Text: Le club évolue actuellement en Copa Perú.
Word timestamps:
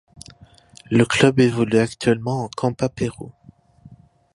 Le 0.89 1.05
club 1.05 1.39
évolue 1.39 1.77
actuellement 1.77 2.45
en 2.45 2.49
Copa 2.57 2.89
Perú. 2.89 3.29